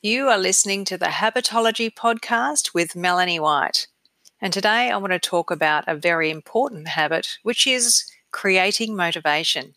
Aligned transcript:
You 0.00 0.28
are 0.28 0.38
listening 0.38 0.84
to 0.84 0.96
the 0.96 1.06
Habitology 1.06 1.92
podcast 1.92 2.72
with 2.72 2.94
Melanie 2.94 3.40
White. 3.40 3.88
And 4.40 4.52
today 4.52 4.92
I 4.92 4.96
want 4.96 5.12
to 5.12 5.18
talk 5.18 5.50
about 5.50 5.88
a 5.88 5.96
very 5.96 6.30
important 6.30 6.86
habit, 6.86 7.38
which 7.42 7.66
is 7.66 8.08
creating 8.30 8.94
motivation. 8.94 9.74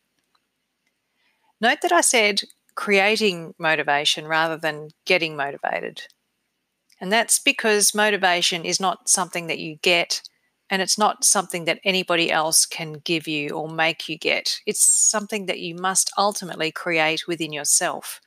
Note 1.59 1.79
that 1.81 1.91
I 1.91 2.01
said 2.01 2.43
creating 2.75 3.55
motivation 3.57 4.27
rather 4.27 4.57
than 4.57 4.89
getting 5.05 5.35
motivated. 5.35 6.03
And 6.99 7.11
that's 7.11 7.39
because 7.39 7.95
motivation 7.95 8.63
is 8.63 8.79
not 8.79 9.09
something 9.09 9.47
that 9.47 9.57
you 9.57 9.77
get 9.77 10.21
and 10.69 10.83
it's 10.83 10.99
not 10.99 11.25
something 11.25 11.65
that 11.65 11.79
anybody 11.83 12.31
else 12.31 12.67
can 12.67 13.01
give 13.03 13.27
you 13.27 13.49
or 13.49 13.67
make 13.67 14.07
you 14.07 14.19
get. 14.19 14.59
It's 14.67 14.87
something 14.87 15.47
that 15.47 15.61
you 15.61 15.73
must 15.73 16.11
ultimately 16.15 16.71
create 16.71 17.27
within 17.27 17.51
yourself. 17.51 18.21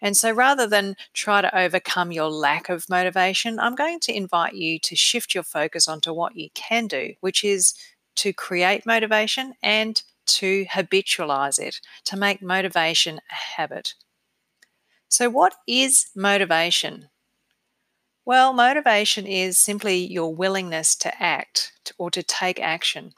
And 0.00 0.16
so 0.16 0.30
rather 0.30 0.66
than 0.66 0.96
try 1.12 1.40
to 1.40 1.58
overcome 1.58 2.12
your 2.12 2.30
lack 2.30 2.68
of 2.68 2.88
motivation, 2.88 3.58
I'm 3.58 3.74
going 3.74 4.00
to 4.00 4.16
invite 4.16 4.54
you 4.54 4.78
to 4.80 4.94
shift 4.96 5.34
your 5.34 5.42
focus 5.42 5.88
onto 5.88 6.12
what 6.12 6.36
you 6.36 6.50
can 6.54 6.86
do, 6.86 7.14
which 7.20 7.42
is 7.44 7.74
to 8.16 8.32
create 8.32 8.86
motivation 8.86 9.54
and 9.62 10.00
to 10.26 10.66
habitualize 10.66 11.58
it, 11.58 11.80
to 12.04 12.16
make 12.16 12.42
motivation 12.42 13.20
a 13.30 13.34
habit. 13.34 13.94
So, 15.08 15.30
what 15.30 15.54
is 15.66 16.06
motivation? 16.14 17.08
Well, 18.24 18.52
motivation 18.52 19.26
is 19.26 19.58
simply 19.58 19.96
your 19.96 20.34
willingness 20.34 20.94
to 20.96 21.22
act 21.22 21.72
or 21.96 22.10
to 22.10 22.22
take 22.22 22.60
action. 22.60 23.14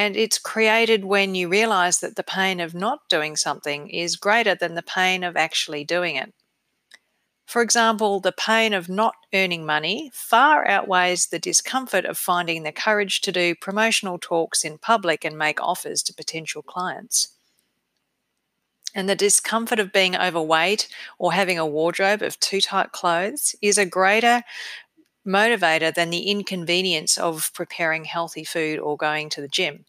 And 0.00 0.16
it's 0.16 0.38
created 0.38 1.04
when 1.04 1.34
you 1.34 1.50
realize 1.50 1.98
that 1.98 2.16
the 2.16 2.22
pain 2.22 2.58
of 2.58 2.72
not 2.72 3.06
doing 3.10 3.36
something 3.36 3.90
is 3.90 4.16
greater 4.16 4.54
than 4.54 4.74
the 4.74 4.82
pain 4.82 5.22
of 5.22 5.36
actually 5.36 5.84
doing 5.84 6.16
it. 6.16 6.32
For 7.46 7.60
example, 7.60 8.18
the 8.18 8.32
pain 8.32 8.72
of 8.72 8.88
not 8.88 9.12
earning 9.34 9.66
money 9.66 10.10
far 10.14 10.66
outweighs 10.66 11.26
the 11.26 11.38
discomfort 11.38 12.06
of 12.06 12.16
finding 12.16 12.62
the 12.62 12.72
courage 12.72 13.20
to 13.20 13.30
do 13.30 13.54
promotional 13.54 14.18
talks 14.18 14.64
in 14.64 14.78
public 14.78 15.22
and 15.22 15.36
make 15.36 15.60
offers 15.60 16.02
to 16.04 16.14
potential 16.14 16.62
clients. 16.62 17.36
And 18.94 19.06
the 19.06 19.14
discomfort 19.14 19.78
of 19.78 19.92
being 19.92 20.16
overweight 20.16 20.88
or 21.18 21.34
having 21.34 21.58
a 21.58 21.66
wardrobe 21.66 22.22
of 22.22 22.40
too 22.40 22.62
tight 22.62 22.92
clothes 22.92 23.54
is 23.60 23.76
a 23.76 23.84
greater 23.84 24.44
motivator 25.26 25.92
than 25.92 26.08
the 26.08 26.30
inconvenience 26.30 27.18
of 27.18 27.50
preparing 27.52 28.06
healthy 28.06 28.44
food 28.44 28.78
or 28.78 28.96
going 28.96 29.28
to 29.28 29.42
the 29.42 29.48
gym. 29.48 29.84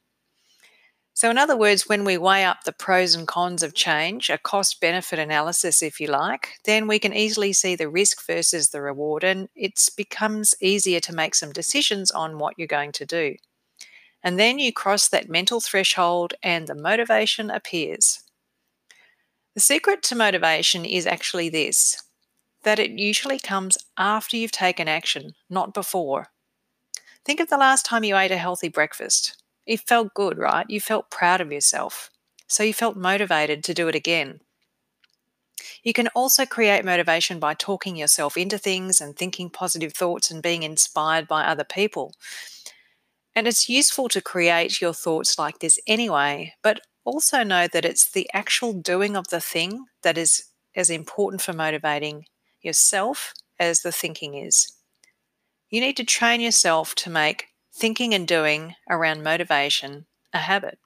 So, 1.22 1.30
in 1.30 1.38
other 1.38 1.56
words, 1.56 1.88
when 1.88 2.04
we 2.04 2.18
weigh 2.18 2.46
up 2.46 2.64
the 2.64 2.72
pros 2.72 3.14
and 3.14 3.28
cons 3.28 3.62
of 3.62 3.76
change, 3.76 4.32
a 4.32 4.40
cost 4.40 4.82
benefit 4.82 5.20
analysis, 5.20 5.84
if 5.84 6.02
you 6.02 6.08
like, 6.08 6.58
then 6.66 6.88
we 6.88 6.98
can 6.98 7.14
easily 7.14 7.54
see 7.54 7.76
the 7.76 7.90
risk 7.90 8.26
versus 8.26 8.70
the 8.70 8.82
reward, 8.82 9.24
and 9.24 9.48
it 9.56 9.80
becomes 9.96 10.56
easier 10.60 11.00
to 11.02 11.14
make 11.14 11.36
some 11.36 11.52
decisions 11.52 12.10
on 12.10 12.40
what 12.40 12.56
you're 12.58 12.66
going 12.66 12.92
to 12.94 13.06
do. 13.06 13.36
And 14.24 14.40
then 14.40 14.58
you 14.58 14.74
cross 14.74 15.08
that 15.10 15.30
mental 15.30 15.62
threshold, 15.62 16.34
and 16.42 16.66
the 16.66 16.74
motivation 16.74 17.52
appears. 17.52 18.24
The 19.54 19.62
secret 19.62 20.02
to 20.06 20.16
motivation 20.16 20.86
is 20.86 21.06
actually 21.06 21.50
this 21.50 22.02
that 22.64 22.80
it 22.80 22.98
usually 22.98 23.38
comes 23.38 23.78
after 23.96 24.38
you've 24.38 24.52
taken 24.52 24.88
action, 24.88 25.36
not 25.52 25.76
before. 25.76 26.30
Think 27.24 27.40
of 27.40 27.50
the 27.50 27.58
last 27.58 27.86
time 27.86 28.04
you 28.04 28.18
ate 28.18 28.32
a 28.32 28.38
healthy 28.38 28.70
breakfast. 28.70 29.41
It 29.66 29.82
felt 29.82 30.14
good, 30.14 30.38
right? 30.38 30.66
You 30.70 30.82
felt 30.82 31.10
proud 31.10 31.42
of 31.42 31.52
yourself. 31.52 32.10
So 32.48 32.64
you 32.64 32.74
felt 32.74 32.98
motivated 32.98 33.64
to 33.66 33.74
do 33.74 33.88
it 33.88 33.96
again. 33.96 34.42
You 35.84 35.94
can 35.94 36.08
also 36.10 36.46
create 36.46 36.86
motivation 36.86 37.40
by 37.40 37.54
talking 37.54 37.96
yourself 37.96 38.38
into 38.38 38.58
things 38.58 39.00
and 39.02 39.16
thinking 39.16 39.50
positive 39.50 39.94
thoughts 39.94 40.32
and 40.32 40.42
being 40.42 40.64
inspired 40.64 41.28
by 41.28 41.46
other 41.46 41.64
people. 41.64 42.14
And 43.36 43.48
it's 43.48 43.70
useful 43.70 44.10
to 44.10 44.22
create 44.22 44.82
your 44.82 44.94
thoughts 44.94 45.40
like 45.40 45.60
this 45.60 45.80
anyway, 45.88 46.54
but 46.62 46.82
also 47.06 47.44
know 47.44 47.68
that 47.68 47.86
it's 47.86 48.10
the 48.10 48.30
actual 48.34 48.74
doing 48.74 49.16
of 49.16 49.30
the 49.30 49.42
thing 49.42 49.86
that 50.04 50.18
is 50.18 50.44
as 50.76 50.90
important 50.90 51.42
for 51.42 51.54
motivating 51.54 52.26
yourself 52.62 53.34
as 53.60 53.82
the 53.82 53.92
thinking 53.92 54.36
is. 54.36 54.74
You 55.70 55.82
need 55.82 55.98
to 55.98 56.04
train 56.04 56.42
yourself 56.42 56.94
to 56.96 57.10
make 57.10 57.48
thinking 57.74 58.14
and 58.14 58.28
doing 58.28 58.76
around 58.90 59.24
motivation 59.24 60.06
a 60.34 60.40
habit. 60.40 60.80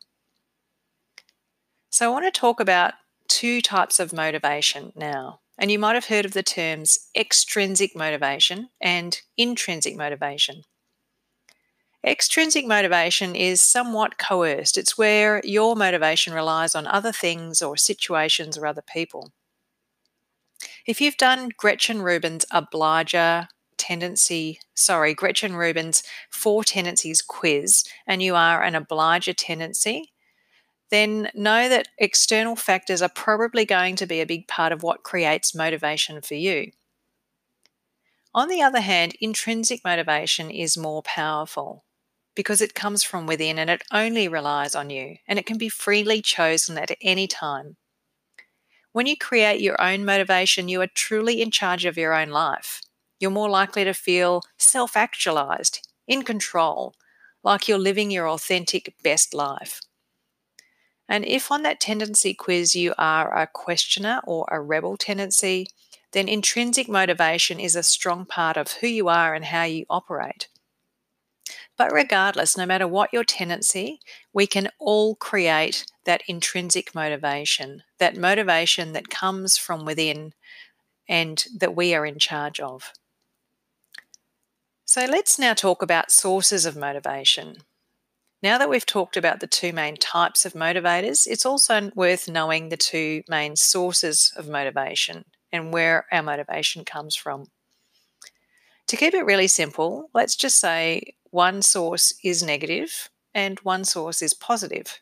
So, 1.89 2.05
I 2.05 2.13
want 2.13 2.25
to 2.25 2.39
talk 2.39 2.59
about 2.59 2.93
two 3.27 3.61
types 3.61 3.99
of 3.99 4.13
motivation 4.13 4.91
now. 4.95 5.39
And 5.57 5.71
you 5.71 5.79
might 5.79 5.95
have 5.95 6.07
heard 6.07 6.25
of 6.25 6.33
the 6.33 6.43
terms 6.43 6.97
extrinsic 7.15 7.95
motivation 7.95 8.69
and 8.81 9.17
intrinsic 9.37 9.95
motivation. 9.95 10.63
Extrinsic 12.05 12.67
motivation 12.67 13.35
is 13.35 13.61
somewhat 13.61 14.19
coerced. 14.19 14.77
It's 14.77 14.97
where 14.97 15.41
your 15.43 15.75
motivation 15.75 16.33
relies 16.33 16.75
on 16.75 16.85
other 16.85 17.11
things 17.11 17.61
or 17.61 17.77
situations 17.77 18.57
or 18.57 18.67
other 18.67 18.83
people. 18.83 19.31
If 20.85 21.01
you've 21.01 21.17
done 21.17 21.49
Gretchen 21.57 22.01
Rubin's 22.01 22.45
Obliger 22.51 23.47
tendency, 23.85 24.59
sorry, 24.73 25.13
Gretchen 25.13 25.55
Rubin's 25.55 26.01
Four 26.29 26.63
Tendencies 26.63 27.21
quiz, 27.21 27.83
and 28.07 28.21
you 28.21 28.35
are 28.35 28.63
an 28.63 28.73
obliger 28.73 29.33
tendency, 29.33 30.11
then 30.89 31.29
know 31.35 31.69
that 31.69 31.89
external 31.97 32.55
factors 32.55 33.01
are 33.01 33.09
probably 33.09 33.65
going 33.65 33.95
to 33.97 34.07
be 34.07 34.21
a 34.21 34.25
big 34.25 34.47
part 34.47 34.71
of 34.71 34.81
what 34.81 35.03
creates 35.03 35.53
motivation 35.53 36.21
for 36.21 36.35
you. 36.35 36.71
On 38.33 38.49
the 38.49 38.61
other 38.61 38.81
hand, 38.81 39.15
intrinsic 39.21 39.81
motivation 39.85 40.49
is 40.49 40.77
more 40.77 41.01
powerful 41.03 41.85
because 42.35 42.61
it 42.61 42.75
comes 42.75 43.03
from 43.03 43.27
within 43.27 43.57
and 43.57 43.69
it 43.69 43.83
only 43.93 44.27
relies 44.27 44.75
on 44.75 44.89
you 44.89 45.17
and 45.27 45.39
it 45.39 45.45
can 45.45 45.57
be 45.57 45.69
freely 45.69 46.21
chosen 46.21 46.77
at 46.77 46.91
any 47.01 47.27
time. 47.27 47.77
When 48.91 49.05
you 49.05 49.15
create 49.15 49.61
your 49.61 49.81
own 49.81 50.05
motivation, 50.05 50.69
you 50.69 50.81
are 50.81 50.87
truly 50.87 51.41
in 51.41 51.51
charge 51.51 51.85
of 51.85 51.97
your 51.97 52.13
own 52.13 52.29
life. 52.29 52.81
You're 53.19 53.31
more 53.31 53.49
likely 53.49 53.83
to 53.83 53.93
feel 53.93 54.43
self 54.57 54.95
actualized, 54.97 55.87
in 56.07 56.23
control, 56.23 56.95
like 57.43 57.67
you're 57.67 57.77
living 57.77 58.11
your 58.11 58.27
authentic 58.27 58.95
best 59.03 59.33
life. 59.33 59.81
And 61.07 61.25
if 61.25 61.51
on 61.51 61.63
that 61.63 61.79
tendency 61.79 62.33
quiz 62.33 62.75
you 62.75 62.93
are 62.97 63.37
a 63.37 63.47
questioner 63.47 64.21
or 64.25 64.47
a 64.51 64.59
rebel 64.59 64.97
tendency, 64.97 65.67
then 66.11 66.27
intrinsic 66.27 66.89
motivation 66.89 67.59
is 67.59 67.75
a 67.75 67.83
strong 67.83 68.25
part 68.25 68.57
of 68.57 68.71
who 68.73 68.87
you 68.87 69.07
are 69.07 69.33
and 69.33 69.45
how 69.45 69.63
you 69.63 69.85
operate. 69.89 70.47
But 71.77 71.91
regardless, 71.91 72.57
no 72.57 72.65
matter 72.65 72.87
what 72.87 73.11
your 73.11 73.23
tendency, 73.23 73.99
we 74.33 74.47
can 74.47 74.69
all 74.79 75.15
create 75.15 75.85
that 76.05 76.23
intrinsic 76.27 76.95
motivation, 76.95 77.83
that 77.99 78.17
motivation 78.17 78.93
that 78.93 79.09
comes 79.09 79.57
from 79.57 79.85
within 79.85 80.33
and 81.07 81.43
that 81.57 81.75
we 81.75 81.93
are 81.93 82.05
in 82.05 82.17
charge 82.17 82.59
of. 82.59 82.93
So 84.87 85.05
let's 85.05 85.39
now 85.39 85.55
talk 85.55 85.81
about 85.81 86.11
sources 86.11 86.65
of 86.65 86.77
motivation. 86.77 87.57
Now 88.43 88.59
that 88.59 88.69
we've 88.69 88.85
talked 88.85 89.17
about 89.17 89.39
the 89.39 89.47
two 89.47 89.73
main 89.73 89.97
types 89.97 90.45
of 90.45 90.53
motivators, 90.53 91.25
it's 91.25 91.45
also 91.45 91.89
worth 91.95 92.29
knowing 92.29 92.69
the 92.69 92.77
two 92.77 93.23
main 93.27 93.55
sources 93.55 94.31
of 94.37 94.47
motivation 94.47 95.25
and 95.51 95.73
where 95.73 96.05
our 96.11 96.21
motivation 96.21 96.85
comes 96.85 97.15
from. 97.15 97.47
To 98.87 98.95
keep 98.95 99.15
it 99.15 99.25
really 99.25 99.47
simple, 99.47 100.11
let's 100.13 100.35
just 100.35 100.59
say 100.59 101.15
one 101.31 101.63
source 101.63 102.13
is 102.23 102.43
negative 102.43 103.09
and 103.33 103.59
one 103.61 103.85
source 103.85 104.21
is 104.21 104.35
positive. 104.35 104.99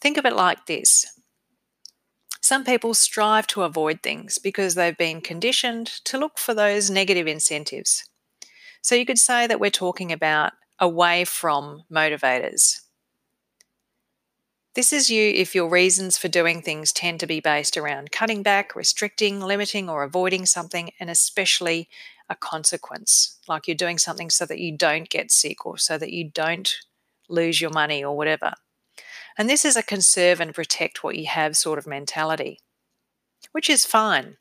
Think 0.00 0.16
of 0.16 0.24
it 0.24 0.34
like 0.34 0.64
this 0.64 1.04
some 2.40 2.64
people 2.64 2.94
strive 2.94 3.48
to 3.48 3.64
avoid 3.64 4.02
things 4.02 4.38
because 4.38 4.76
they've 4.76 4.96
been 4.96 5.20
conditioned 5.20 5.88
to 6.04 6.16
look 6.16 6.38
for 6.38 6.54
those 6.54 6.88
negative 6.88 7.26
incentives. 7.26 8.08
So 8.86 8.94
you 8.94 9.04
could 9.04 9.18
say 9.18 9.48
that 9.48 9.58
we're 9.58 9.70
talking 9.70 10.12
about 10.12 10.52
away 10.78 11.24
from 11.24 11.82
motivators. 11.92 12.82
This 14.76 14.92
is 14.92 15.10
you 15.10 15.28
if 15.34 15.56
your 15.56 15.68
reasons 15.68 16.16
for 16.16 16.28
doing 16.28 16.62
things 16.62 16.92
tend 16.92 17.18
to 17.18 17.26
be 17.26 17.40
based 17.40 17.76
around 17.76 18.12
cutting 18.12 18.44
back, 18.44 18.76
restricting, 18.76 19.40
limiting, 19.40 19.90
or 19.90 20.04
avoiding 20.04 20.46
something, 20.46 20.92
and 21.00 21.10
especially 21.10 21.88
a 22.28 22.36
consequence, 22.36 23.40
like 23.48 23.66
you're 23.66 23.74
doing 23.74 23.98
something 23.98 24.30
so 24.30 24.46
that 24.46 24.60
you 24.60 24.76
don't 24.76 25.10
get 25.10 25.32
sick 25.32 25.66
or 25.66 25.76
so 25.76 25.98
that 25.98 26.12
you 26.12 26.30
don't 26.30 26.72
lose 27.28 27.60
your 27.60 27.70
money 27.70 28.04
or 28.04 28.16
whatever. 28.16 28.52
And 29.36 29.50
this 29.50 29.64
is 29.64 29.74
a 29.74 29.82
conserve 29.82 30.40
and 30.40 30.54
protect 30.54 31.02
what 31.02 31.16
you 31.16 31.26
have 31.26 31.56
sort 31.56 31.80
of 31.80 31.88
mentality, 31.88 32.60
which 33.50 33.68
is 33.68 33.84
fine. 33.84 34.36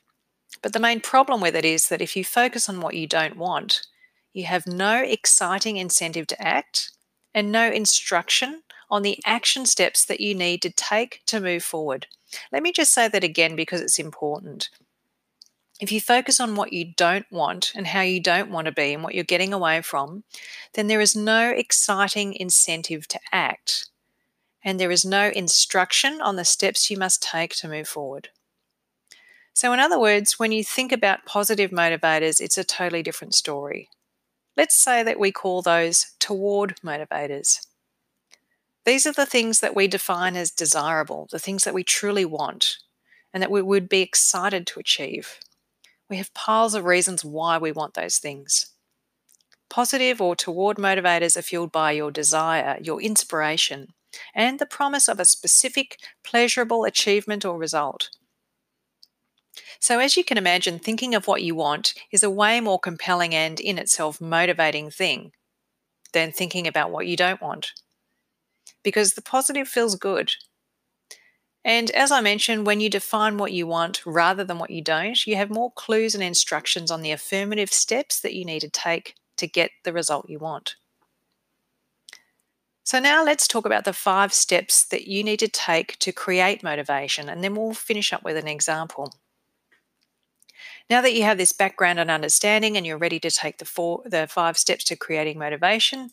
But 0.62 0.74
the 0.74 0.80
main 0.80 1.00
problem 1.00 1.42
with 1.42 1.56
it 1.56 1.66
is 1.66 1.88
that 1.88 2.00
if 2.00 2.16
you 2.16 2.24
focus 2.24 2.70
on 2.70 2.80
what 2.80 2.94
you 2.94 3.08
don't 3.08 3.38
want, 3.38 3.82
you 4.36 4.44
have 4.44 4.68
no 4.68 4.98
exciting 5.02 5.78
incentive 5.78 6.28
to 6.28 6.42
act 6.42 6.92
and 7.34 7.54
no 7.54 7.72
instruction 7.72 8.64
on 8.90 9.02
the 9.02 9.18
action 9.26 9.66
steps 9.66 10.04
that 10.04 10.20
you 10.20 10.36
need 10.36 10.62
to 10.62 10.70
take 10.70 11.22
to 11.26 11.40
move 11.40 11.64
forward. 11.64 12.08
Let 12.52 12.62
me 12.62 12.74
just 12.74 12.94
say 12.94 13.08
that 13.08 13.24
again 13.24 13.56
because 13.56 13.80
it's 13.80 13.98
important. 13.98 14.70
If 15.80 15.90
you 15.90 16.02
focus 16.02 16.42
on 16.42 16.56
what 16.56 16.74
you 16.74 16.94
don't 16.98 17.26
want 17.32 17.72
and 17.76 17.88
how 17.88 18.02
you 18.02 18.20
don't 18.20 18.52
want 18.52 18.66
to 18.66 18.74
be 18.74 18.94
and 18.94 19.04
what 19.04 19.16
you're 19.16 19.24
getting 19.24 19.54
away 19.54 19.82
from, 19.82 20.26
then 20.74 20.88
there 20.88 21.02
is 21.02 21.16
no 21.16 21.50
exciting 21.50 22.34
incentive 22.34 23.08
to 23.08 23.20
act. 23.32 23.88
And 24.66 24.82
there 24.82 24.92
is 24.92 25.06
no 25.06 25.30
instruction 25.30 26.20
on 26.22 26.36
the 26.36 26.44
steps 26.44 26.92
you 26.92 26.98
must 26.98 27.24
take 27.24 27.56
to 27.58 27.70
move 27.70 27.88
forward. 27.88 28.30
So, 29.54 29.72
in 29.72 29.80
other 29.80 30.00
words, 30.00 30.38
when 30.38 30.52
you 30.52 30.66
think 30.66 30.92
about 30.92 31.26
positive 31.26 31.72
motivators, 31.72 32.42
it's 32.42 32.58
a 32.58 32.66
totally 32.66 33.02
different 33.02 33.34
story. 33.34 33.88
Let's 34.58 34.76
say 34.76 35.04
that 35.04 35.20
we 35.20 35.32
call 35.32 35.62
those 35.62 36.14
toward 36.20 36.78
motivators. 36.78 37.66
These 38.86 39.06
are 39.06 39.12
the 39.12 39.26
things 39.26 39.60
that 39.60 39.76
we 39.76 39.88
define 39.88 40.36
as 40.36 40.52
desirable, 40.52 41.28
the 41.32 41.40
things 41.40 41.64
that 41.64 41.74
we 41.74 41.84
truly 41.84 42.24
want, 42.24 42.78
and 43.34 43.42
that 43.42 43.52
we 43.52 43.62
would 43.62 43.90
be 43.90 44.02
excited 44.02 44.66
to 44.68 44.80
achieve. 44.80 45.40
We 46.10 46.18
have 46.18 46.34
piles 46.34 46.76
of 46.76 46.86
reasons 46.86 47.26
why 47.26 47.58
we 47.58 47.72
want 47.72 47.96
those 47.96 48.18
things. 48.18 48.68
Positive 49.70 50.22
or 50.22 50.36
toward 50.36 50.78
motivators 50.78 51.36
are 51.36 51.42
fueled 51.42 51.72
by 51.72 51.92
your 51.92 52.12
desire, 52.12 52.78
your 52.82 53.02
inspiration, 53.02 53.88
and 54.34 54.60
the 54.60 54.66
promise 54.66 55.10
of 55.10 55.20
a 55.20 55.26
specific 55.26 55.98
pleasurable 56.24 56.86
achievement 56.86 57.44
or 57.44 57.58
result. 57.58 58.12
So, 59.80 60.00
as 60.00 60.18
you 60.18 60.24
can 60.24 60.38
imagine, 60.38 60.80
thinking 60.80 61.16
of 61.16 61.28
what 61.28 61.44
you 61.44 61.56
want 61.56 61.94
is 62.12 62.24
a 62.24 62.30
way 62.30 62.60
more 62.60 62.80
compelling 62.80 63.34
and 63.36 63.60
in 63.60 63.78
itself 63.78 64.20
motivating 64.22 64.90
thing 64.90 65.32
than 66.14 66.32
thinking 66.32 66.68
about 66.68 66.92
what 66.92 67.08
you 67.08 67.18
don't 67.18 67.42
want. 67.42 67.74
Because 68.84 69.14
the 69.14 69.22
positive 69.22 69.68
feels 69.68 69.96
good 69.96 70.34
and 71.66 71.90
as 71.92 72.12
I 72.12 72.22
mentioned, 72.22 72.68
when 72.68 72.80
you 72.80 72.92
define 72.92 73.40
what 73.40 73.52
you 73.52 73.66
want 73.66 74.06
rather 74.06 74.44
than 74.44 74.60
what 74.60 74.70
you 74.70 74.84
don't, 74.84 75.26
you 75.26 75.36
have 75.36 75.50
more 75.50 75.72
clues 75.72 76.14
and 76.14 76.24
instructions 76.24 76.92
on 76.92 77.02
the 77.02 77.12
affirmative 77.12 77.74
steps 77.74 78.20
that 78.20 78.36
you 78.36 78.46
need 78.46 78.60
to 78.60 78.70
take 78.70 79.16
to 79.38 79.48
get 79.48 79.72
the 79.84 79.92
result 79.92 80.30
you 80.30 80.38
want. 80.38 80.76
So, 82.84 83.00
now 83.00 83.24
let's 83.24 83.48
talk 83.48 83.66
about 83.66 83.84
the 83.84 83.94
five 83.94 84.32
steps 84.32 84.86
that 84.86 85.08
you 85.08 85.24
need 85.24 85.40
to 85.40 85.48
take 85.48 85.98
to 86.00 86.12
create 86.12 86.62
motivation, 86.62 87.30
and 87.30 87.44
then 87.44 87.56
we'll 87.56 87.74
finish 87.74 88.14
up 88.14 88.24
with 88.24 88.38
an 88.38 88.48
example. 88.48 89.12
Now 90.90 91.02
that 91.02 91.14
you 91.14 91.24
have 91.24 91.38
this 91.38 91.52
background 91.52 92.00
and 92.00 92.12
understanding 92.12 92.78
and 92.78 92.86
you're 92.86 92.98
ready 92.98 93.20
to 93.20 93.32
take 93.32 93.58
the 93.58 93.66
four 93.66 94.04
the 94.06 94.28
five 94.28 94.58
steps 94.58 94.84
to 94.86 94.96
creating 94.96 95.40
motivation, 95.40 96.12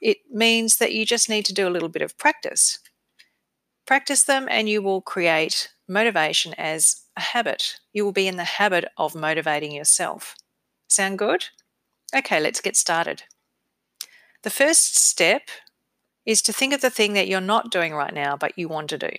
it 0.00 0.18
means 0.30 0.76
that 0.76 0.92
you 0.92 1.04
just 1.04 1.28
need 1.28 1.44
to 1.46 1.54
do 1.54 1.66
a 1.66 1.70
little 1.70 1.88
bit 1.88 2.02
of 2.02 2.16
practice. 2.16 2.78
Practice 3.86 4.22
them 4.22 4.46
and 4.50 4.68
you 4.68 4.82
will 4.82 5.00
create 5.00 5.70
motivation 5.88 6.54
as 6.54 7.02
a 7.16 7.20
habit. 7.20 7.80
You 7.92 8.04
will 8.04 8.12
be 8.12 8.28
in 8.28 8.36
the 8.36 8.44
habit 8.44 8.86
of 8.96 9.14
motivating 9.14 9.72
yourself. 9.72 10.36
Sound 10.88 11.18
good? 11.18 11.46
Okay, 12.14 12.40
let's 12.40 12.60
get 12.60 12.76
started. 12.76 13.24
The 14.42 14.50
first 14.50 14.96
step 14.96 15.48
is 16.24 16.40
to 16.42 16.52
think 16.52 16.72
of 16.72 16.80
the 16.80 16.90
thing 16.90 17.14
that 17.14 17.28
you're 17.28 17.40
not 17.40 17.70
doing 17.70 17.94
right 17.94 18.14
now, 18.14 18.36
but 18.36 18.56
you 18.56 18.68
want 18.68 18.90
to 18.90 18.98
do, 18.98 19.10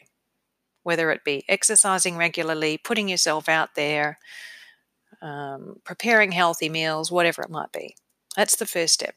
whether 0.84 1.12
it 1.12 1.24
be 1.24 1.44
exercising 1.48 2.18
regularly, 2.18 2.78
putting 2.78 3.10
yourself 3.10 3.50
out 3.50 3.76
there, 3.76 4.18
um, 5.26 5.78
preparing 5.84 6.32
healthy 6.32 6.70
meals, 6.70 7.12
whatever 7.12 7.42
it 7.42 7.50
might 7.50 7.72
be. 7.72 7.96
That's 8.36 8.56
the 8.56 8.66
first 8.66 8.94
step. 8.94 9.16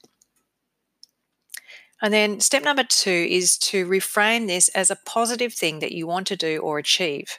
And 2.00 2.14
then 2.14 2.40
step 2.40 2.62
number 2.62 2.84
two 2.84 3.26
is 3.28 3.58
to 3.58 3.86
reframe 3.86 4.46
this 4.46 4.68
as 4.70 4.90
a 4.90 4.98
positive 5.04 5.52
thing 5.52 5.80
that 5.80 5.92
you 5.92 6.06
want 6.06 6.26
to 6.28 6.36
do 6.36 6.60
or 6.60 6.78
achieve. 6.78 7.38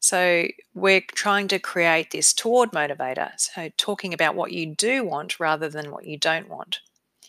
So 0.00 0.48
we're 0.74 1.02
trying 1.12 1.46
to 1.48 1.58
create 1.58 2.10
this 2.10 2.32
toward 2.32 2.72
motivator. 2.72 3.32
So 3.38 3.70
talking 3.76 4.12
about 4.12 4.34
what 4.34 4.52
you 4.52 4.74
do 4.74 5.04
want 5.04 5.38
rather 5.38 5.68
than 5.68 5.92
what 5.92 6.06
you 6.06 6.18
don't 6.18 6.48
want. 6.48 6.80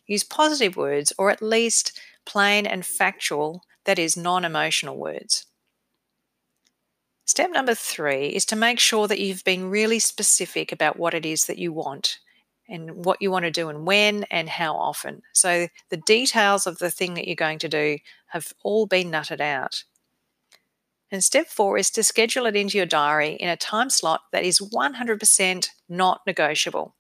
Use 0.08 0.24
positive 0.24 0.78
words 0.78 1.14
or 1.18 1.30
at 1.30 1.42
least 1.42 2.00
plain 2.26 2.66
and 2.66 2.86
factual, 2.86 3.62
that 3.86 4.00
is, 4.00 4.18
non 4.18 4.46
emotional 4.46 4.98
words. 4.98 5.46
Step 7.32 7.50
number 7.54 7.74
three 7.74 8.26
is 8.26 8.44
to 8.44 8.58
make 8.58 8.78
sure 8.78 9.08
that 9.08 9.22
you've 9.22 9.46
been 9.46 9.70
really 9.70 10.00
specific 10.00 10.74
about 10.74 11.00
what 11.00 11.14
it 11.14 11.26
is 11.26 11.46
that 11.46 11.58
you 11.58 11.72
want 11.72 12.20
and 12.68 13.06
what 13.06 13.22
you 13.22 13.32
want 13.32 13.46
to 13.46 13.52
do 13.52 13.70
and 13.70 13.88
when 13.88 14.26
and 14.26 14.50
how 14.50 14.76
often. 14.76 15.22
So 15.32 15.70
the 15.88 15.96
details 15.96 16.68
of 16.68 16.80
the 16.80 16.92
thing 16.92 17.14
that 17.14 17.28
you're 17.28 17.38
going 17.38 17.60
to 17.60 17.70
do 17.70 18.00
have 18.32 18.52
all 18.66 18.86
been 18.86 19.10
nutted 19.10 19.40
out. 19.40 19.86
And 21.10 21.24
step 21.24 21.48
four 21.48 21.78
is 21.78 21.90
to 21.92 22.04
schedule 22.04 22.48
it 22.48 22.58
into 22.58 22.76
your 22.78 22.86
diary 22.86 23.36
in 23.36 23.48
a 23.48 23.56
time 23.56 23.90
slot 23.90 24.24
that 24.34 24.44
is 24.44 24.60
100% 24.60 25.70
not 25.88 26.20
negotiable. 26.28 26.96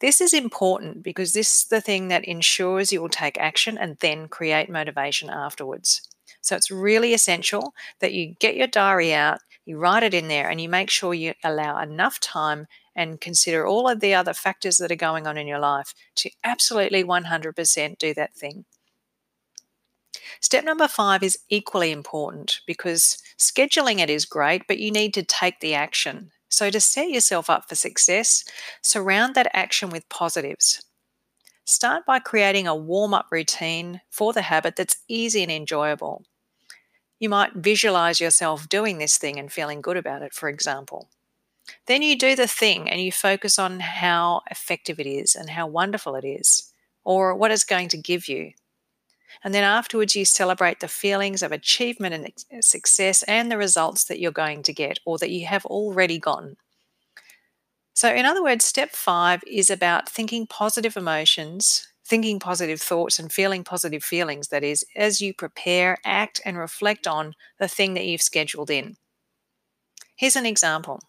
This 0.00 0.22
is 0.22 0.32
important 0.32 1.02
because 1.02 1.34
this 1.34 1.54
is 1.54 1.64
the 1.66 1.82
thing 1.82 2.08
that 2.08 2.24
ensures 2.24 2.94
you 2.94 3.02
will 3.02 3.10
take 3.10 3.36
action 3.36 3.76
and 3.76 3.98
then 3.98 4.26
create 4.26 4.70
motivation 4.70 5.28
afterwards. 5.28 6.08
So 6.40 6.56
it's 6.56 6.70
really 6.70 7.12
essential 7.12 7.74
that 8.00 8.14
you 8.14 8.34
get 8.38 8.56
your 8.56 8.66
diary 8.66 9.12
out, 9.12 9.40
you 9.70 9.78
write 9.78 10.02
it 10.02 10.14
in 10.14 10.26
there, 10.26 10.50
and 10.50 10.60
you 10.60 10.68
make 10.68 10.90
sure 10.90 11.14
you 11.14 11.32
allow 11.44 11.80
enough 11.80 12.18
time 12.18 12.66
and 12.96 13.20
consider 13.20 13.64
all 13.64 13.88
of 13.88 14.00
the 14.00 14.12
other 14.12 14.34
factors 14.34 14.78
that 14.78 14.90
are 14.90 14.96
going 14.96 15.28
on 15.28 15.38
in 15.38 15.46
your 15.46 15.60
life 15.60 15.94
to 16.16 16.28
absolutely 16.42 17.04
100% 17.04 17.98
do 17.98 18.12
that 18.12 18.34
thing. 18.34 18.64
Step 20.40 20.64
number 20.64 20.88
five 20.88 21.22
is 21.22 21.38
equally 21.50 21.92
important 21.92 22.62
because 22.66 23.18
scheduling 23.38 24.00
it 24.00 24.10
is 24.10 24.24
great, 24.24 24.66
but 24.66 24.80
you 24.80 24.90
need 24.90 25.14
to 25.14 25.22
take 25.22 25.60
the 25.60 25.72
action. 25.72 26.32
So, 26.48 26.68
to 26.68 26.80
set 26.80 27.10
yourself 27.10 27.48
up 27.48 27.68
for 27.68 27.76
success, 27.76 28.44
surround 28.82 29.36
that 29.36 29.52
action 29.52 29.88
with 29.90 30.08
positives. 30.08 30.82
Start 31.64 32.04
by 32.04 32.18
creating 32.18 32.66
a 32.66 32.74
warm 32.74 33.14
up 33.14 33.28
routine 33.30 34.00
for 34.10 34.32
the 34.32 34.42
habit 34.42 34.74
that's 34.74 34.96
easy 35.06 35.44
and 35.44 35.52
enjoyable. 35.52 36.24
You 37.20 37.28
might 37.28 37.52
visualize 37.54 38.20
yourself 38.20 38.68
doing 38.68 38.98
this 38.98 39.18
thing 39.18 39.38
and 39.38 39.52
feeling 39.52 39.80
good 39.80 39.96
about 39.96 40.22
it, 40.22 40.32
for 40.32 40.48
example. 40.48 41.08
Then 41.86 42.02
you 42.02 42.16
do 42.18 42.34
the 42.34 42.48
thing 42.48 42.90
and 42.90 43.00
you 43.00 43.12
focus 43.12 43.58
on 43.58 43.80
how 43.80 44.40
effective 44.50 44.98
it 44.98 45.06
is 45.06 45.36
and 45.36 45.50
how 45.50 45.66
wonderful 45.66 46.16
it 46.16 46.24
is, 46.24 46.72
or 47.04 47.36
what 47.36 47.52
it's 47.52 47.62
going 47.62 47.88
to 47.90 47.98
give 47.98 48.26
you. 48.26 48.52
And 49.44 49.54
then 49.54 49.64
afterwards, 49.64 50.16
you 50.16 50.24
celebrate 50.24 50.80
the 50.80 50.88
feelings 50.88 51.42
of 51.42 51.52
achievement 51.52 52.34
and 52.50 52.64
success 52.64 53.22
and 53.24 53.50
the 53.50 53.56
results 53.56 54.04
that 54.04 54.18
you're 54.18 54.32
going 54.32 54.62
to 54.64 54.72
get 54.72 54.98
or 55.04 55.18
that 55.18 55.30
you 55.30 55.46
have 55.46 55.64
already 55.66 56.18
gotten. 56.18 56.56
So, 57.94 58.12
in 58.12 58.24
other 58.24 58.42
words, 58.42 58.64
step 58.64 58.92
five 58.92 59.42
is 59.46 59.70
about 59.70 60.08
thinking 60.08 60.46
positive 60.46 60.96
emotions, 60.96 61.86
thinking 62.10 62.38
positive 62.40 62.82
thoughts, 62.82 63.18
and 63.18 63.32
feeling 63.32 63.64
positive 63.64 64.04
feelings. 64.04 64.48
That 64.48 64.64
is, 64.64 64.84
as 64.94 65.22
you 65.22 65.32
prepare, 65.32 65.96
act, 66.04 66.40
and 66.44 66.58
reflect 66.58 67.06
on 67.06 67.34
the 67.58 67.68
thing 67.68 67.94
that 67.94 68.04
you've 68.04 68.20
scheduled 68.20 68.70
in. 68.70 68.96
Here's 70.16 70.36
an 70.36 70.44
example 70.44 71.00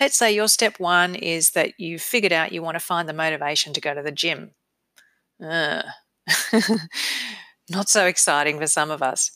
let's 0.00 0.16
say 0.16 0.32
your 0.32 0.48
step 0.48 0.78
one 0.78 1.14
is 1.14 1.50
that 1.50 1.72
you've 1.78 2.02
figured 2.02 2.32
out 2.32 2.52
you 2.52 2.62
want 2.62 2.76
to 2.76 2.84
find 2.84 3.08
the 3.08 3.12
motivation 3.12 3.72
to 3.72 3.80
go 3.80 3.94
to 3.94 4.02
the 4.02 4.12
gym. 4.12 4.52
Uh, 5.42 5.82
not 7.70 7.88
so 7.88 8.06
exciting 8.06 8.58
for 8.58 8.66
some 8.66 8.90
of 8.90 9.02
us. 9.02 9.30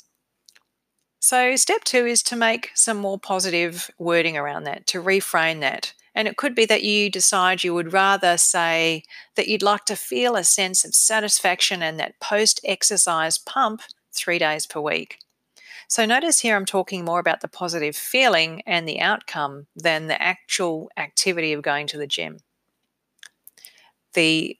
So, 1.21 1.55
step 1.55 1.85
two 1.85 2.07
is 2.07 2.23
to 2.25 2.37
make 2.37 2.71
some 2.75 2.97
more 2.97 3.19
positive 3.19 3.89
wording 3.99 4.37
around 4.37 4.65
that, 4.65 4.87
to 4.89 5.03
reframe 5.03 5.61
that. 5.61 5.93
And 6.15 6.29
it 6.29 6.37
could 6.37 6.55
be 6.55 6.67
that 6.67 6.83
you 6.83 7.11
decide 7.11 7.65
you 7.65 7.75
would 7.75 7.93
rather 7.93 8.37
say 8.37 9.05
that 9.35 9.49
you'd 9.49 9.63
like 9.63 9.87
to 9.87 9.97
feel 9.97 10.37
a 10.37 10.45
sense 10.45 10.85
of 10.85 10.95
satisfaction 10.95 11.83
and 11.83 11.99
that 11.99 12.21
post 12.21 12.61
exercise 12.65 13.39
pump 13.39 13.83
three 14.13 14.39
days 14.39 14.67
per 14.67 14.81
week. 14.81 15.19
So 15.89 16.07
notice 16.07 16.41
here 16.41 16.57
I'm 16.57 16.67
talking 16.67 17.05
more 17.05 17.21
about 17.21 17.41
the 17.41 17.49
positive 17.49 17.97
feeling 17.97 18.63
and 18.67 18.89
the 18.89 19.01
outcome 19.01 19.67
than 19.77 20.07
the 20.07 20.21
actual 20.21 20.91
activity 20.97 21.53
of 21.53 21.63
going 21.63 21.87
to 21.89 21.99
the 21.99 22.07
gym. 22.07 22.39
The 24.15 24.57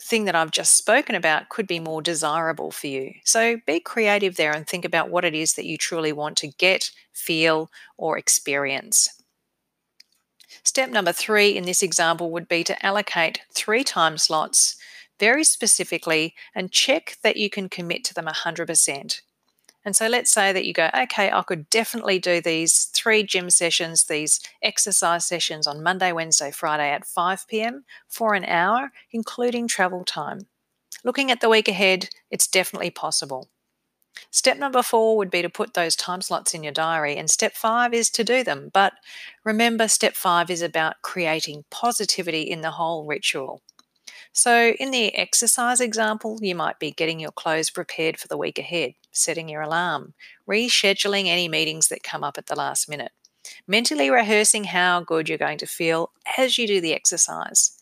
thing 0.00 0.24
that 0.24 0.34
I've 0.34 0.50
just 0.50 0.76
spoken 0.76 1.14
about 1.14 1.48
could 1.48 1.66
be 1.66 1.78
more 1.78 2.02
desirable 2.02 2.72
for 2.72 2.88
you. 2.88 3.12
So 3.24 3.58
be 3.66 3.78
creative 3.78 4.36
there 4.36 4.52
and 4.52 4.66
think 4.66 4.84
about 4.84 5.10
what 5.10 5.24
it 5.24 5.34
is 5.34 5.54
that 5.54 5.66
you 5.66 5.78
truly 5.78 6.12
want 6.12 6.36
to 6.38 6.48
get, 6.48 6.90
feel, 7.12 7.70
or 7.96 8.18
experience. 8.18 9.21
Step 10.72 10.88
number 10.88 11.12
three 11.12 11.54
in 11.54 11.64
this 11.64 11.82
example 11.82 12.30
would 12.30 12.48
be 12.48 12.64
to 12.64 12.86
allocate 12.86 13.42
three 13.52 13.84
time 13.84 14.16
slots 14.16 14.74
very 15.20 15.44
specifically 15.44 16.34
and 16.54 16.72
check 16.72 17.18
that 17.22 17.36
you 17.36 17.50
can 17.50 17.68
commit 17.68 18.04
to 18.04 18.14
them 18.14 18.24
100%. 18.24 19.20
And 19.84 19.94
so 19.94 20.08
let's 20.08 20.32
say 20.32 20.50
that 20.50 20.64
you 20.64 20.72
go, 20.72 20.88
okay, 20.96 21.30
I 21.30 21.42
could 21.42 21.68
definitely 21.68 22.18
do 22.18 22.40
these 22.40 22.84
three 22.94 23.22
gym 23.22 23.50
sessions, 23.50 24.04
these 24.04 24.40
exercise 24.62 25.26
sessions 25.26 25.66
on 25.66 25.82
Monday, 25.82 26.10
Wednesday, 26.10 26.50
Friday 26.50 26.88
at 26.88 27.04
5 27.04 27.46
p.m. 27.48 27.84
for 28.08 28.32
an 28.32 28.46
hour, 28.46 28.92
including 29.10 29.68
travel 29.68 30.06
time. 30.06 30.46
Looking 31.04 31.30
at 31.30 31.42
the 31.42 31.50
week 31.50 31.68
ahead, 31.68 32.08
it's 32.30 32.48
definitely 32.48 32.88
possible. 32.88 33.50
Step 34.30 34.56
number 34.56 34.82
four 34.82 35.16
would 35.16 35.30
be 35.30 35.42
to 35.42 35.50
put 35.50 35.74
those 35.74 35.94
time 35.94 36.22
slots 36.22 36.54
in 36.54 36.62
your 36.62 36.72
diary, 36.72 37.16
and 37.16 37.30
step 37.30 37.52
five 37.54 37.92
is 37.92 38.08
to 38.10 38.24
do 38.24 38.42
them. 38.42 38.70
But 38.72 38.94
remember, 39.44 39.88
step 39.88 40.14
five 40.14 40.50
is 40.50 40.62
about 40.62 41.02
creating 41.02 41.64
positivity 41.70 42.42
in 42.42 42.62
the 42.62 42.72
whole 42.72 43.06
ritual. 43.06 43.60
So, 44.32 44.70
in 44.80 44.90
the 44.90 45.14
exercise 45.14 45.80
example, 45.80 46.38
you 46.40 46.54
might 46.54 46.78
be 46.78 46.90
getting 46.90 47.20
your 47.20 47.32
clothes 47.32 47.68
prepared 47.68 48.18
for 48.18 48.28
the 48.28 48.38
week 48.38 48.58
ahead, 48.58 48.94
setting 49.10 49.50
your 49.50 49.60
alarm, 49.60 50.14
rescheduling 50.48 51.26
any 51.26 51.48
meetings 51.48 51.88
that 51.88 52.02
come 52.02 52.24
up 52.24 52.38
at 52.38 52.46
the 52.46 52.56
last 52.56 52.88
minute, 52.88 53.12
mentally 53.66 54.08
rehearsing 54.08 54.64
how 54.64 55.00
good 55.00 55.28
you're 55.28 55.36
going 55.36 55.58
to 55.58 55.66
feel 55.66 56.10
as 56.38 56.56
you 56.56 56.66
do 56.66 56.80
the 56.80 56.94
exercise, 56.94 57.76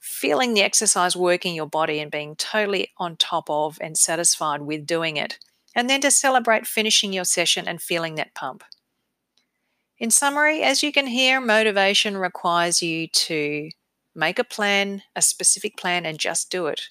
feeling 0.00 0.54
the 0.54 0.62
exercise 0.62 1.14
working 1.14 1.54
your 1.54 1.68
body 1.68 2.00
and 2.00 2.10
being 2.10 2.34
totally 2.36 2.88
on 2.96 3.16
top 3.16 3.50
of 3.50 3.76
and 3.82 3.98
satisfied 3.98 4.62
with 4.62 4.86
doing 4.86 5.18
it 5.18 5.38
and 5.74 5.88
then 5.88 6.00
to 6.02 6.10
celebrate 6.10 6.66
finishing 6.66 7.12
your 7.12 7.24
session 7.24 7.66
and 7.66 7.80
feeling 7.80 8.14
that 8.16 8.34
pump. 8.34 8.64
In 9.98 10.10
summary, 10.10 10.62
as 10.62 10.82
you 10.82 10.92
can 10.92 11.06
hear, 11.06 11.40
motivation 11.40 12.16
requires 12.16 12.82
you 12.82 13.06
to 13.06 13.70
make 14.14 14.38
a 14.38 14.44
plan, 14.44 15.02
a 15.14 15.22
specific 15.22 15.76
plan, 15.76 16.04
and 16.04 16.18
just 16.18 16.50
do 16.50 16.66
it. 16.66 16.82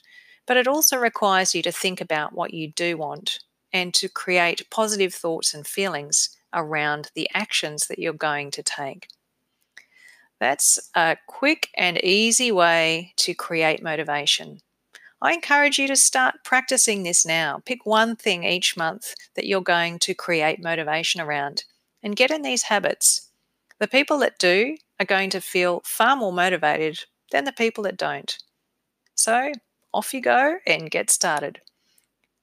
But 0.48 0.58
it 0.58 0.68
also 0.68 0.98
requires 0.98 1.54
you 1.54 1.62
to 1.64 1.72
think 1.72 2.02
about 2.02 2.34
what 2.34 2.54
you 2.54 2.72
do 2.72 2.98
want 2.98 3.40
and 3.74 3.94
to 3.96 4.10
create 4.10 4.70
positive 4.70 5.14
thoughts 5.14 5.54
and 5.54 5.66
feelings 5.66 6.30
around 6.54 7.12
the 7.16 7.30
actions 7.34 7.88
that 7.88 8.00
you're 8.00 8.14
going 8.14 8.52
to 8.52 8.64
take. 8.64 9.08
That's 10.40 10.90
a 10.96 11.18
quick 11.28 11.70
and 11.78 12.04
easy 12.04 12.52
way 12.52 13.14
to 13.18 13.34
create 13.34 13.84
motivation. 13.84 14.62
I 15.22 15.34
encourage 15.34 15.78
you 15.78 15.88
to 15.88 15.96
start 15.96 16.44
practicing 16.44 17.04
this 17.04 17.26
now. 17.26 17.62
Pick 17.66 17.86
one 17.86 18.16
thing 18.16 18.44
each 18.44 18.76
month 18.76 19.14
that 19.36 19.46
you're 19.46 19.62
going 19.62 20.00
to 20.00 20.16
create 20.16 20.64
motivation 20.64 21.22
around 21.22 21.64
and 22.02 22.16
get 22.16 22.32
in 22.32 22.42
these 22.42 22.64
habits. 22.64 23.30
The 23.80 23.88
people 23.88 24.18
that 24.20 24.40
do 24.40 24.78
are 25.00 25.06
going 25.06 25.30
to 25.32 25.42
feel 25.42 25.82
far 25.86 26.16
more 26.16 26.34
motivated 26.34 27.00
than 27.32 27.46
the 27.46 27.52
people 27.52 27.84
that 27.84 27.98
don't. 27.98 28.36
So, 29.14 29.52
off 29.94 30.14
you 30.14 30.22
go 30.22 30.58
and 30.66 30.90
get 30.90 31.12
started. 31.12 31.62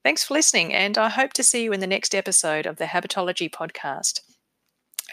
Thanks 0.04 0.24
for 0.24 0.34
listening, 0.34 0.72
and 0.72 0.96
I 0.96 1.08
hope 1.08 1.32
to 1.34 1.42
see 1.42 1.64
you 1.64 1.72
in 1.72 1.80
the 1.80 1.86
next 1.86 2.14
episode 2.14 2.66
of 2.66 2.76
the 2.76 2.86
Habitology 2.86 3.50
podcast. 3.50 4.20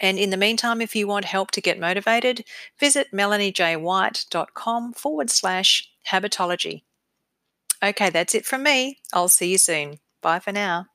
And 0.00 0.18
in 0.18 0.30
the 0.30 0.36
meantime, 0.36 0.80
if 0.80 0.94
you 0.94 1.08
want 1.08 1.24
help 1.24 1.50
to 1.52 1.60
get 1.60 1.80
motivated, 1.80 2.44
visit 2.78 3.08
melaniejwhite.com 3.12 4.92
forward 4.92 5.30
slash 5.30 5.88
habitology. 6.08 6.82
Okay, 7.82 8.10
that's 8.10 8.34
it 8.34 8.46
from 8.46 8.62
me. 8.62 8.98
I'll 9.12 9.28
see 9.28 9.50
you 9.50 9.58
soon. 9.58 9.98
Bye 10.22 10.38
for 10.38 10.52
now. 10.52 10.86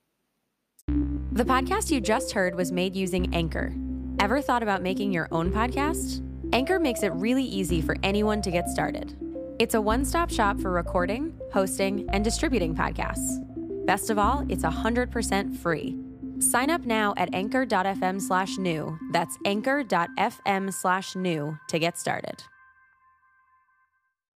The 0.88 1.46
podcast 1.46 1.92
you 1.92 2.02
just 2.02 2.34
heard 2.34 2.56
was 2.56 2.72
made 2.72 2.96
using 2.96 3.34
Anchor. 3.34 3.74
Ever 4.20 4.42
thought 4.42 4.64
about 4.64 4.82
making 4.82 5.12
your 5.12 5.28
own 5.32 5.52
podcast? 5.52 6.22
Anchor 6.54 6.80
makes 6.80 7.04
it 7.04 7.14
really 7.14 7.44
easy 7.44 7.82
for 7.82 7.96
anyone 8.04 8.42
to 8.42 8.52
get 8.52 8.68
started. 8.68 9.16
It's 9.58 9.76
a 9.76 9.82
one 9.82 10.04
stop 10.04 10.30
shop 10.30 10.60
for 10.60 10.72
recording, 10.72 11.40
hosting, 11.54 12.10
and 12.10 12.24
distributing 12.24 12.76
podcasts. 12.76 13.40
Best 13.86 14.10
of 14.10 14.18
all, 14.20 14.46
it's 14.50 14.64
100% 14.64 15.58
free. 15.58 15.98
Sign 16.40 16.70
up 16.70 16.82
now 16.82 17.14
at 17.18 17.34
anchor.fm 17.34 18.20
slash 18.20 18.58
new. 18.58 18.98
That's 19.12 19.38
anchor.fm 19.46 20.74
slash 20.74 21.16
new 21.16 21.58
to 21.70 21.80
get 21.80 21.98
started. 21.98 22.44